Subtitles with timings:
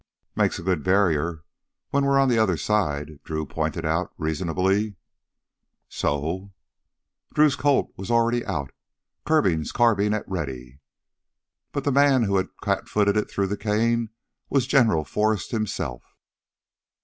[0.35, 1.43] "Makes a good barrier
[1.91, 4.95] when we're on the other side," Drew pointed out reasonably.
[5.89, 6.53] "So"
[7.35, 8.71] Drew's Colt was already out,
[9.27, 10.79] Kirby's carbine at ready.
[11.71, 14.09] But the man who had cat footed it through the cane
[14.49, 16.01] was General Forrest himself.